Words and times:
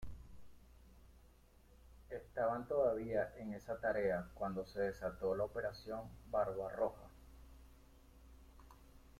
Estaban 2.09 2.67
todavía 2.67 3.35
en 3.37 3.53
esa 3.53 3.79
tarea 3.79 4.27
cuando 4.33 4.65
se 4.65 4.81
desató 4.81 5.35
la 5.35 5.43
Operación 5.43 6.09
Barbarroja. 6.31 7.03